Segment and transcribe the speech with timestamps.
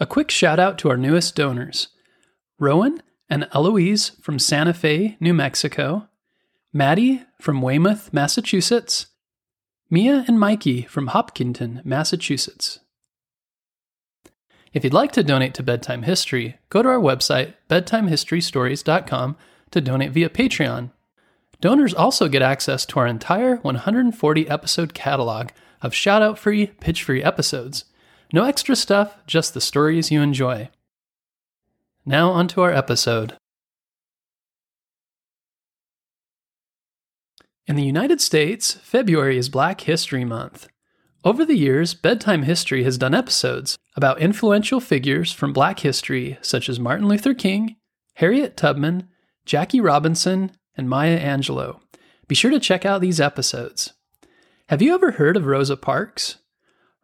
[0.00, 1.88] A quick shout out to our newest donors
[2.58, 6.08] Rowan and Eloise from Santa Fe, New Mexico,
[6.72, 9.06] Maddie from Weymouth, Massachusetts,
[9.88, 12.80] Mia and Mikey from Hopkinton, Massachusetts.
[14.72, 19.36] If you'd like to donate to Bedtime History, go to our website, bedtimehistorystories.com,
[19.70, 20.90] to donate via Patreon.
[21.60, 25.50] Donors also get access to our entire 140 episode catalog
[25.80, 27.84] of shout out free, pitch free episodes.
[28.32, 30.70] No extra stuff, just the stories you enjoy.
[32.04, 33.36] Now, onto our episode.
[37.66, 40.68] In the United States, February is Black History Month.
[41.24, 46.68] Over the years, Bedtime History has done episodes about influential figures from Black history such
[46.68, 47.76] as Martin Luther King,
[48.16, 49.08] Harriet Tubman,
[49.46, 51.80] Jackie Robinson, and Maya Angelou.
[52.28, 53.94] Be sure to check out these episodes.
[54.68, 56.36] Have you ever heard of Rosa Parks?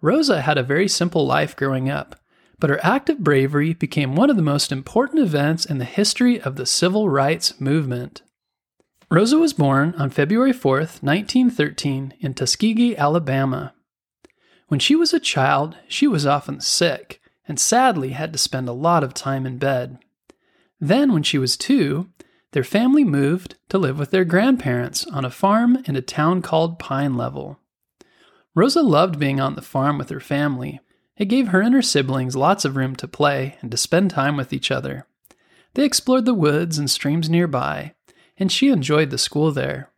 [0.01, 2.17] Rosa had a very simple life growing up,
[2.59, 6.41] but her act of bravery became one of the most important events in the history
[6.41, 8.23] of the civil rights movement.
[9.11, 13.75] Rosa was born on February 4th, 1913, in Tuskegee, Alabama.
[14.69, 18.73] When she was a child, she was often sick and sadly had to spend a
[18.73, 19.99] lot of time in bed.
[20.79, 22.09] Then, when she was two,
[22.53, 26.79] their family moved to live with their grandparents on a farm in a town called
[26.79, 27.59] Pine Level.
[28.55, 30.81] Rosa loved being on the farm with her family.
[31.17, 34.37] It gave her and her siblings lots of room to play and to spend time
[34.37, 35.07] with each other.
[35.75, 37.95] They explored the woods and streams nearby,
[38.39, 39.91] and she enjoyed the school there.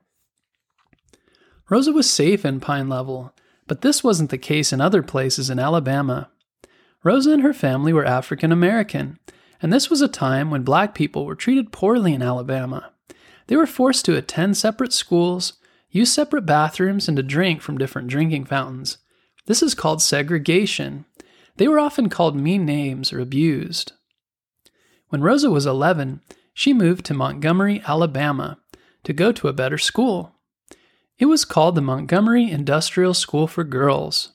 [1.70, 3.32] Rosa was safe in Pine Level
[3.66, 6.30] but this wasn't the case in other places in Alabama.
[7.02, 9.18] Rosa and her family were African American,
[9.60, 12.92] and this was a time when black people were treated poorly in Alabama.
[13.46, 15.54] They were forced to attend separate schools,
[15.92, 18.98] use separate bathrooms, and to drink from different drinking fountains.
[19.46, 21.04] This is called segregation.
[21.56, 23.92] They were often called mean names or abused.
[25.10, 26.22] When Rosa was 11,
[26.54, 28.58] she moved to Montgomery, Alabama,
[29.04, 30.34] to go to a better school.
[31.18, 34.32] It was called the Montgomery Industrial School for Girls.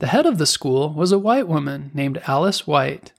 [0.00, 3.12] The head of the school was a white woman named Alice White.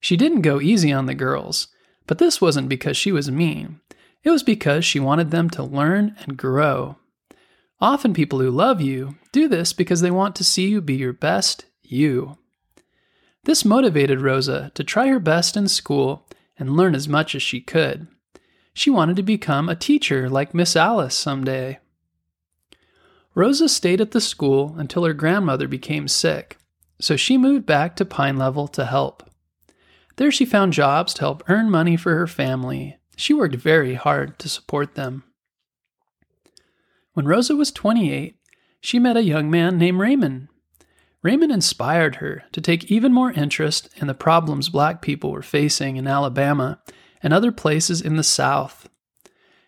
[0.00, 1.68] She didn't go easy on the girls,
[2.06, 3.80] but this wasn't because she was mean.
[4.22, 6.96] It was because she wanted them to learn and grow.
[7.80, 11.14] Often people who love you do this because they want to see you be your
[11.14, 12.36] best you.
[13.44, 16.26] This motivated Rosa to try her best in school
[16.58, 18.06] and learn as much as she could.
[18.74, 21.78] She wanted to become a teacher like Miss Alice someday.
[23.34, 26.58] Rosa stayed at the school until her grandmother became sick,
[27.00, 29.22] so she moved back to Pine Level to help.
[30.16, 32.98] There she found jobs to help earn money for her family.
[33.20, 35.24] She worked very hard to support them.
[37.12, 38.36] When Rosa was 28,
[38.80, 40.48] she met a young man named Raymond.
[41.22, 45.96] Raymond inspired her to take even more interest in the problems black people were facing
[45.96, 46.80] in Alabama
[47.22, 48.88] and other places in the South.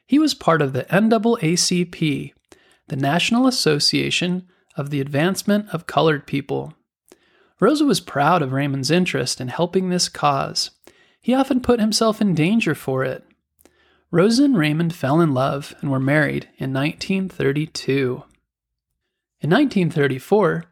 [0.07, 2.33] He was part of the NAACP,
[2.89, 4.49] the National Association
[4.79, 6.73] of the Advancement of Colored People.
[7.61, 10.71] Rosa was proud of Raymond's interest in helping this cause.
[11.21, 13.27] He often put himself in danger for it.
[14.13, 18.23] Rosa and Raymond fell in love and were married in 1932.
[19.41, 20.65] In 1934,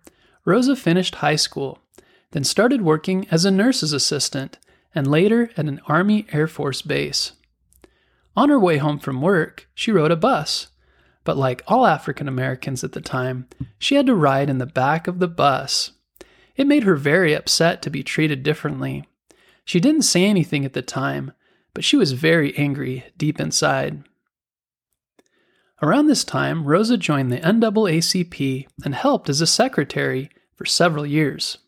[0.45, 1.81] Rosa finished high school,
[2.31, 4.59] then started working as a nurse's assistant
[4.95, 7.33] and later at an Army Air Force base.
[8.37, 10.69] On her way home from work, she rode a bus
[11.25, 13.49] but like all African Americans at the time,
[13.79, 15.93] she had to ride in the back of the bus.
[16.57, 19.07] It made her very upset to be treated differently.
[19.65, 21.33] She didn't say anything at the time,
[21.75, 24.05] but she was very angry deep inside.
[25.83, 31.59] Around this time, Rosa joined the NAACP and helped as a secretary for several years.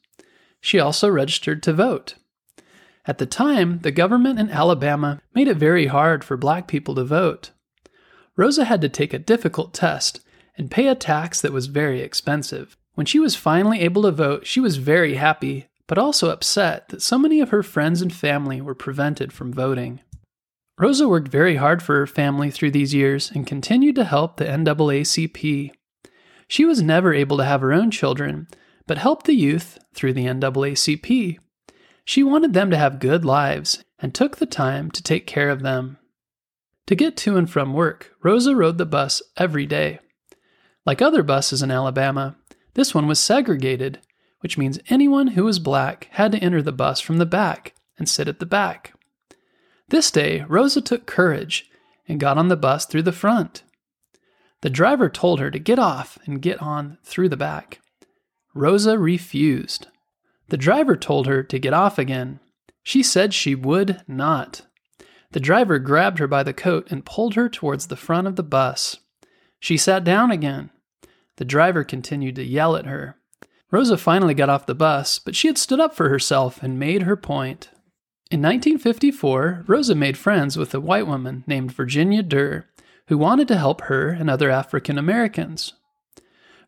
[0.60, 2.14] She also registered to vote.
[3.06, 7.04] At the time, the government in Alabama made it very hard for black people to
[7.04, 7.50] vote.
[8.36, 10.20] Rosa had to take a difficult test
[10.56, 12.76] and pay a tax that was very expensive.
[12.94, 17.02] When she was finally able to vote, she was very happy, but also upset that
[17.02, 20.00] so many of her friends and family were prevented from voting.
[20.78, 24.44] Rosa worked very hard for her family through these years and continued to help the
[24.44, 25.70] NAACP.
[26.48, 28.48] She was never able to have her own children,
[28.86, 31.38] but helped the youth through the NAACP.
[32.04, 35.62] She wanted them to have good lives and took the time to take care of
[35.62, 35.98] them.
[36.88, 40.00] To get to and from work, Rosa rode the bus every day.
[40.84, 42.36] Like other buses in Alabama,
[42.74, 44.00] this one was segregated,
[44.42, 48.08] which means anyone who was black had to enter the bus from the back and
[48.08, 48.92] sit at the back.
[49.88, 51.70] This day, Rosa took courage
[52.08, 53.62] and got on the bus through the front.
[54.62, 57.80] The driver told her to get off and get on through the back.
[58.52, 59.86] Rosa refused.
[60.48, 62.40] The driver told her to get off again.
[62.82, 64.62] She said she would not.
[65.30, 68.42] The driver grabbed her by the coat and pulled her towards the front of the
[68.42, 68.98] bus.
[69.60, 70.70] She sat down again.
[71.36, 73.16] The driver continued to yell at her.
[73.72, 77.02] Rosa finally got off the bus, but she had stood up for herself and made
[77.02, 77.70] her point.
[78.30, 82.66] In 1954, Rosa made friends with a white woman named Virginia Durr,
[83.08, 85.72] who wanted to help her and other African Americans.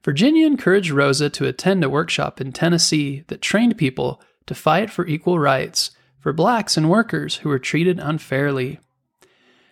[0.03, 5.06] Virginia encouraged Rosa to attend a workshop in Tennessee that trained people to fight for
[5.06, 8.81] equal rights for blacks and workers who were treated unfairly.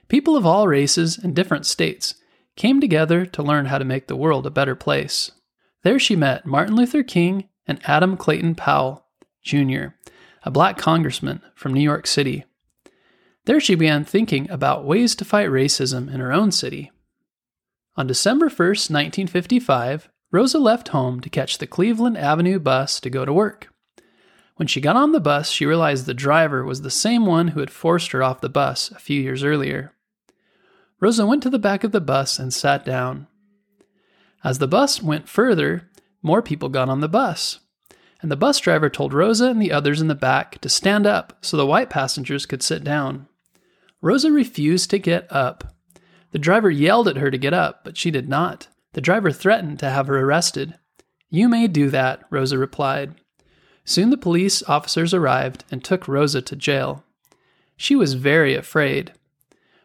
[0.09, 2.15] People of all races and different states
[2.57, 5.31] came together to learn how to make the world a better place.
[5.83, 9.05] There she met Martin Luther King and Adam Clayton Powell,
[9.43, 9.95] Jr.,
[10.45, 12.45] a black congressman from New York City.
[13.45, 16.93] There she began thinking about ways to fight racism in her own city.
[17.97, 23.25] On December 1, 1955, Rosa left home to catch the Cleveland Avenue bus to go
[23.25, 23.69] to work.
[24.57, 27.61] When she got on the bus, she realized the driver was the same one who
[27.61, 29.93] had forced her off the bus a few years earlier.
[31.01, 33.27] Rosa went to the back of the bus and sat down.
[34.45, 35.89] As the bus went further,
[36.23, 37.61] more people got on the bus,
[38.21, 41.37] and the bus driver told Rosa and the others in the back to stand up
[41.41, 43.27] so the white passengers could sit down.
[44.01, 45.75] Rosa refused to get up.
[46.31, 48.69] The driver yelled at her to get up, but she did not.
[48.95, 50.75] The driver threatened to have her arrested.
[51.31, 53.15] You may do that, Rosa replied.
[53.85, 57.05] Soon the police officers arrived and took Rosa to jail.
[57.77, 59.13] She was very afraid.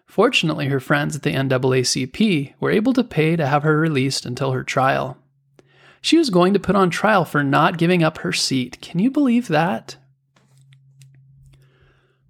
[0.08, 4.54] Fortunately, her friends at the NAACP were able to pay to have her released until
[4.54, 5.18] her trial.
[6.02, 8.82] She was going to put on trial for not giving up her seat.
[8.82, 9.98] Can you believe that?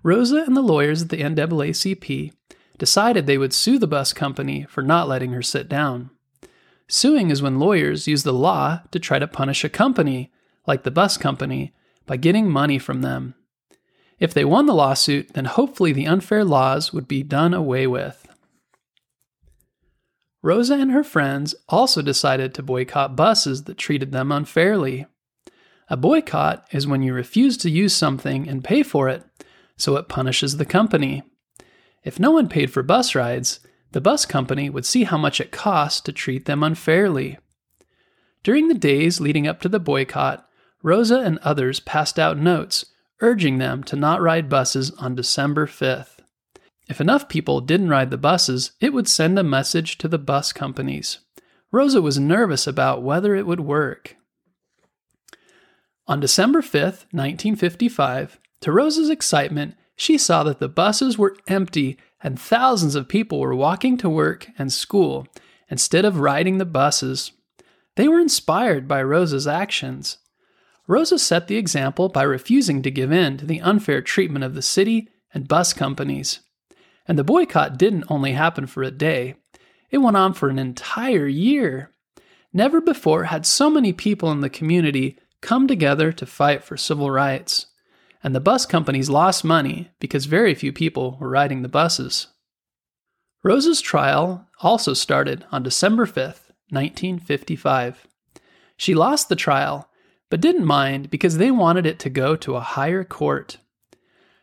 [0.03, 2.33] Rosa and the lawyers at the NAACP
[2.77, 6.09] decided they would sue the bus company for not letting her sit down.
[6.87, 10.31] Suing is when lawyers use the law to try to punish a company,
[10.65, 11.73] like the bus company,
[12.05, 13.35] by getting money from them.
[14.19, 18.27] If they won the lawsuit, then hopefully the unfair laws would be done away with.
[20.41, 25.05] Rosa and her friends also decided to boycott buses that treated them unfairly.
[25.89, 29.23] A boycott is when you refuse to use something and pay for it,
[29.77, 31.23] so it punishes the company.
[32.03, 33.59] If no one paid for bus rides,
[33.91, 37.37] the bus company would see how much it cost to treat them unfairly.
[38.43, 40.47] During the days leading up to the boycott,
[40.81, 42.85] Rosa and others passed out notes
[43.21, 46.19] urging them to not ride buses on December 5th.
[46.87, 50.53] If enough people didn't ride the buses, it would send a message to the bus
[50.53, 51.19] companies.
[51.71, 54.15] Rosa was nervous about whether it would work.
[56.07, 62.39] On December 5th, 1955, to Rosa's excitement, she saw that the buses were empty and
[62.39, 65.27] thousands of people were walking to work and school
[65.69, 67.33] instead of riding the buses.
[67.95, 70.19] They were inspired by Rosa's actions.
[70.87, 74.61] Rosa set the example by refusing to give in to the unfair treatment of the
[74.61, 76.39] city and bus companies.
[77.07, 79.35] And the boycott didn't only happen for a day,
[79.89, 81.91] it went on for an entire year.
[82.51, 87.11] Never before had so many people in the community come together to fight for civil
[87.11, 87.67] rights.
[88.23, 92.27] And the bus companies lost money because very few people were riding the buses.
[93.43, 98.07] Rosa's trial also started on December 5th, 1955.
[98.75, 99.89] She lost the trial
[100.29, 103.57] but didn't mind because they wanted it to go to a higher court.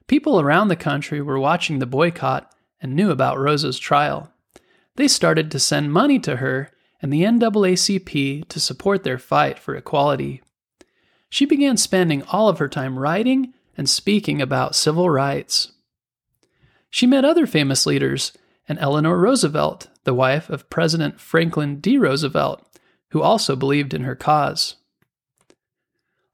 [0.06, 4.32] People around the country were watching the boycott and knew about Rosa's trial.
[4.96, 6.70] They started to send money to her
[7.00, 10.42] and the NAACP to support their fight for equality.
[11.28, 15.72] She began spending all of her time writing and speaking about civil rights.
[16.90, 18.32] She met other famous leaders
[18.68, 21.98] and Eleanor Roosevelt, the wife of President Franklin D.
[21.98, 22.64] Roosevelt,
[23.10, 24.76] who also believed in her cause.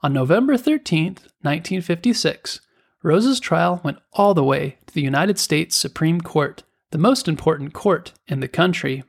[0.03, 2.61] On November 13, 1956,
[3.03, 7.75] Rosa's trial went all the way to the United States Supreme Court, the most important
[7.75, 9.05] court in the country.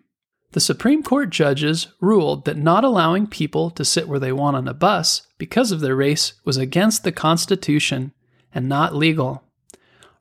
[0.52, 4.68] The Supreme Court judges ruled that not allowing people to sit where they want on
[4.68, 8.12] a bus because of their race was against the Constitution
[8.54, 9.46] and not legal.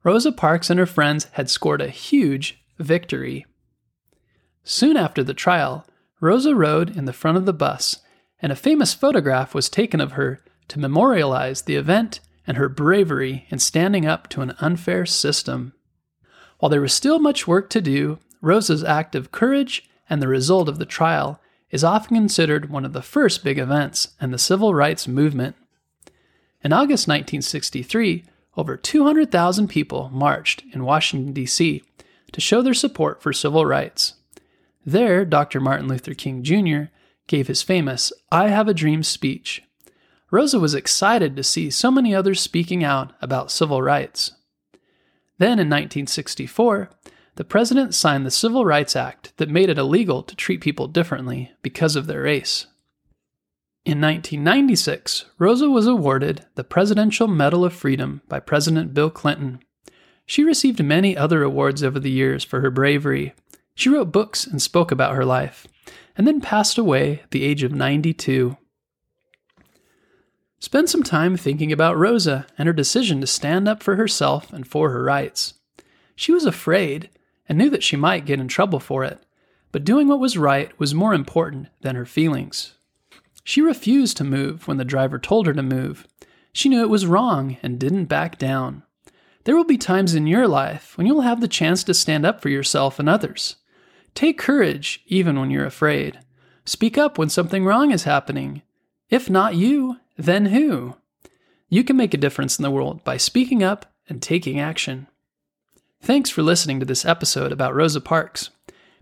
[0.05, 3.45] Rosa Parks and her friends had scored a huge victory.
[4.63, 5.85] Soon after the trial,
[6.21, 7.99] Rosa rode in the front of the bus,
[8.41, 13.47] and a famous photograph was taken of her to memorialize the event and her bravery
[13.51, 15.73] in standing up to an unfair system.
[16.59, 20.69] While there was still much work to do, Rosa's act of courage and the result
[20.69, 24.75] of the trial is often considered one of the first big events in the civil
[24.75, 25.57] rights movement.
[26.63, 28.25] In August 1963,
[28.57, 31.83] over 200,000 people marched in Washington, D.C.
[32.33, 34.15] to show their support for civil rights.
[34.85, 35.61] There, Dr.
[35.61, 36.93] Martin Luther King Jr.
[37.27, 39.63] gave his famous I Have a Dream speech,
[40.31, 44.33] Rosa was excited to see so many others speaking out about civil rights.
[45.39, 46.91] Then in 1964,
[47.37, 51.53] the president signed the Civil Rights Act that made it illegal to treat people differently
[51.63, 52.67] because of their race.
[53.87, 59.61] In 1996, Rosa was awarded the Presidential Medal of Freedom by President Bill Clinton.
[60.27, 63.33] She received many other awards over the years for her bravery.
[63.75, 65.67] She wrote books and spoke about her life,
[66.17, 68.59] and then passed away at the age of 92.
[70.61, 74.67] Spend some time thinking about Rosa and her decision to stand up for herself and
[74.67, 75.55] for her rights.
[76.15, 77.09] She was afraid
[77.49, 79.25] and knew that she might get in trouble for it,
[79.73, 82.75] but doing what was right was more important than her feelings.
[83.43, 86.07] She refused to move when the driver told her to move.
[86.53, 88.83] She knew it was wrong and didn't back down.
[89.45, 92.43] There will be times in your life when you'll have the chance to stand up
[92.43, 93.57] for yourself and others.
[94.15, 96.21] Take courage even when you're afraid.
[96.67, 98.61] Speak up when something wrong is happening.
[99.09, 100.97] If not you, then who?
[101.69, 105.07] You can make a difference in the world by speaking up and taking action.
[106.03, 108.51] Thanks for listening to this episode about Rosa Parks.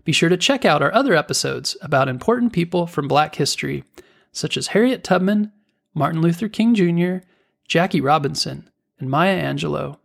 [0.03, 3.83] Be sure to check out our other episodes about important people from Black history,
[4.31, 5.51] such as Harriet Tubman,
[5.93, 7.25] Martin Luther King Jr.,
[7.67, 9.97] Jackie Robinson, and Maya Angelou.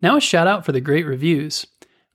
[0.00, 1.66] Now a shout out for the great reviews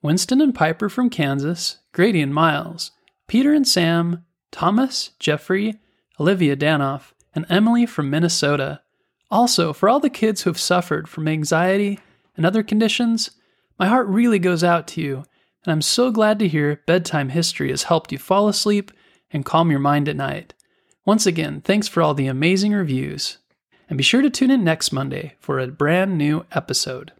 [0.01, 2.91] Winston and Piper from Kansas, Grady and Miles,
[3.27, 5.75] Peter and Sam, Thomas, Jeffrey,
[6.19, 8.81] Olivia Danoff, and Emily from Minnesota.
[9.31, 11.99] Also, for all the kids who have suffered from anxiety
[12.35, 13.31] and other conditions,
[13.77, 15.23] my heart really goes out to you,
[15.63, 18.91] and I'm so glad to hear bedtime history has helped you fall asleep
[19.31, 20.53] and calm your mind at night.
[21.05, 23.37] Once again, thanks for all the amazing reviews.
[23.87, 27.13] And be sure to tune in next Monday for a brand new episode.